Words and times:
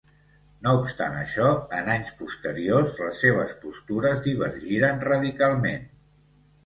No 0.67 0.71
obstant 0.83 1.17
això, 1.17 1.49
en 1.81 1.91
anys 1.95 2.09
posteriors 2.23 2.97
les 3.03 3.21
seves 3.25 3.53
postures 3.67 4.25
divergiren 4.31 5.05
radicalment. 5.13 5.87